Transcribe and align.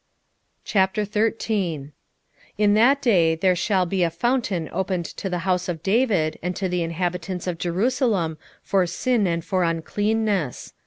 13:1 0.65 1.91
In 2.57 2.73
that 2.73 3.03
day 3.03 3.35
there 3.35 3.55
shall 3.55 3.85
be 3.85 4.01
a 4.01 4.09
fountain 4.09 4.67
opened 4.71 5.05
to 5.05 5.29
the 5.29 5.37
house 5.45 5.69
of 5.69 5.83
David 5.83 6.39
and 6.41 6.55
to 6.55 6.67
the 6.67 6.81
inhabitants 6.81 7.45
of 7.45 7.59
Jerusalem 7.59 8.39
for 8.63 8.87
sin 8.87 9.27
and 9.27 9.45
for 9.45 9.63
uncleanness. 9.63 10.73